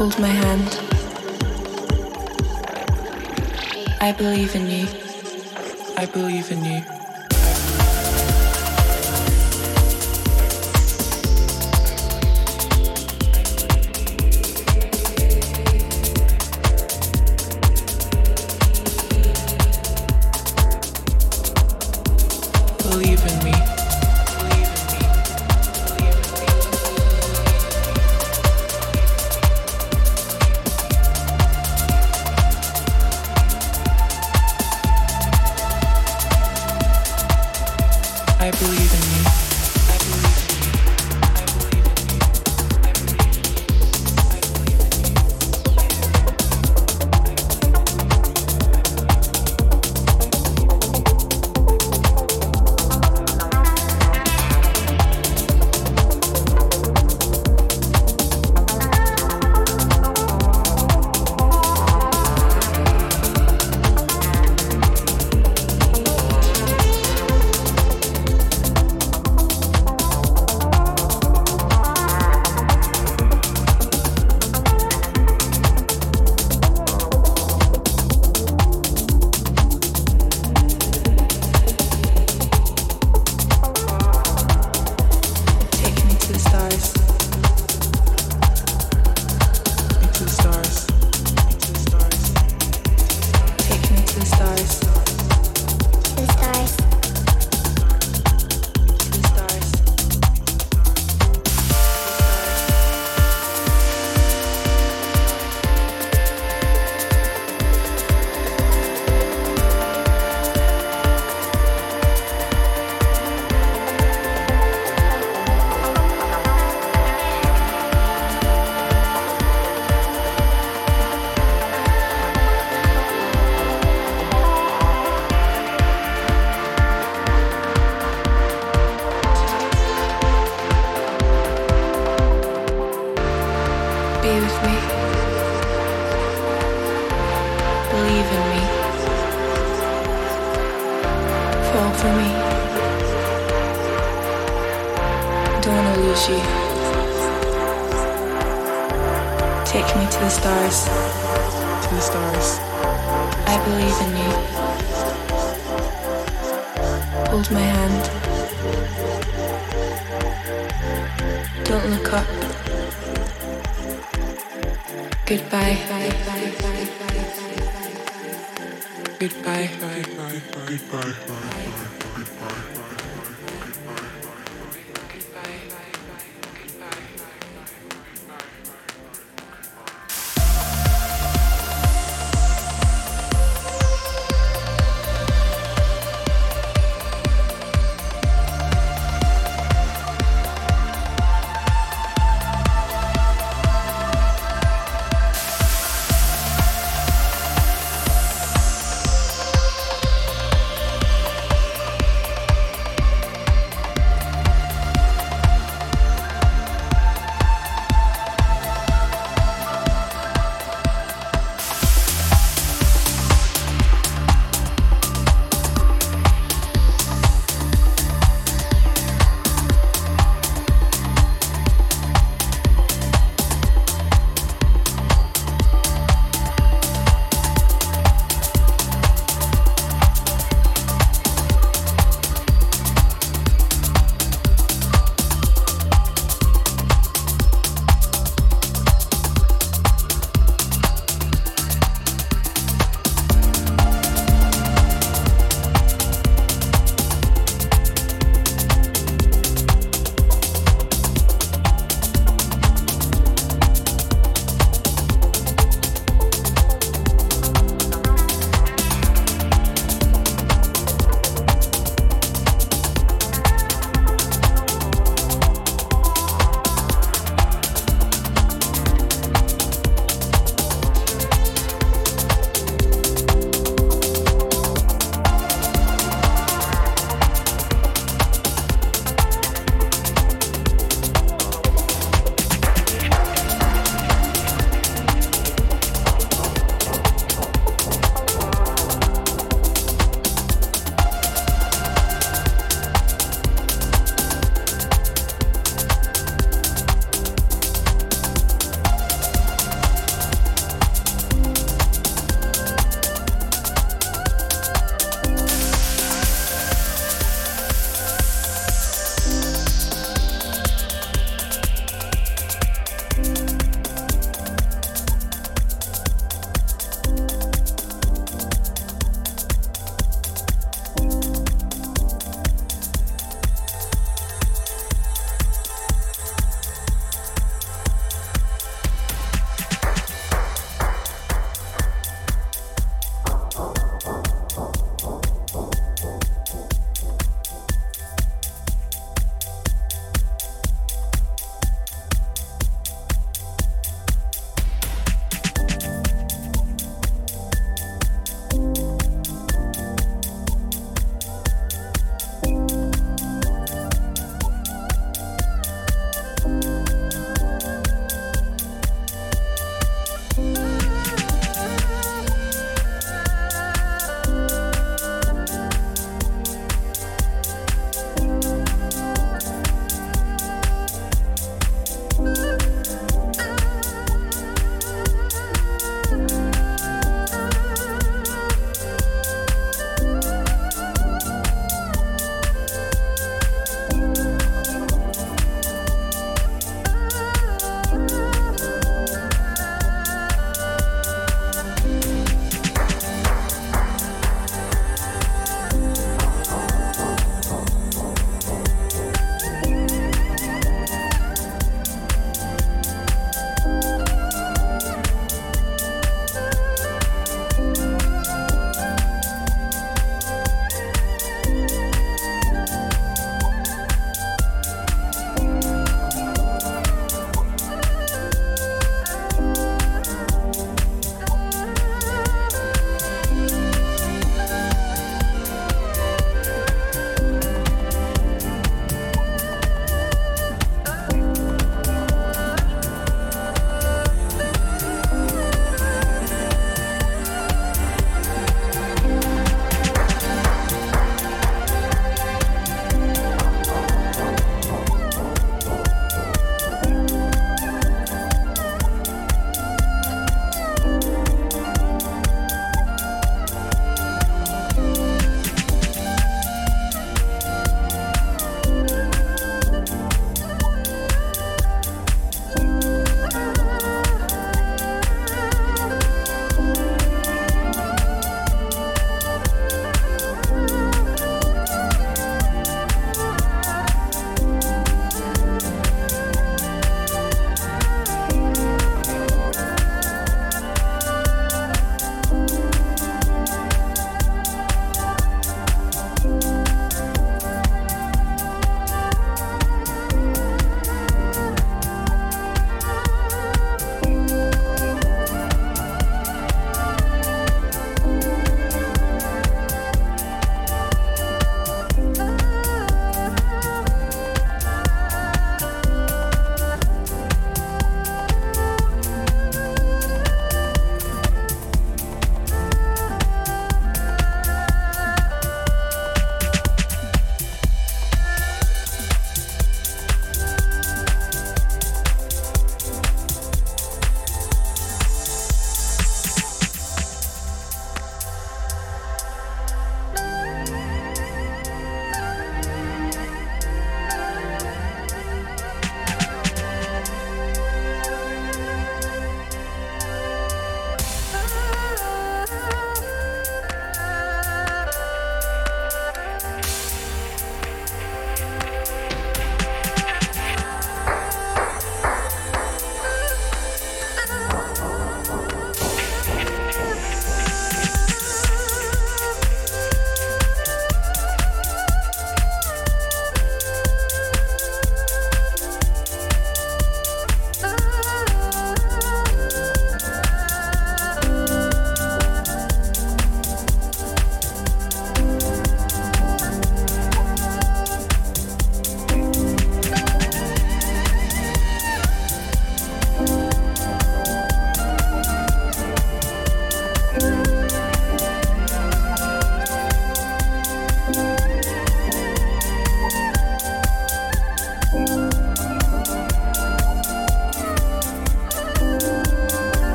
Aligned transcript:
Hold 0.00 0.18
my 0.18 0.28
hand. 0.28 0.80
I 4.00 4.12
believe 4.12 4.54
in 4.54 4.66
you. 4.66 4.86
I 5.98 6.06
believe 6.06 6.50
in 6.50 6.64
you. 6.64 6.99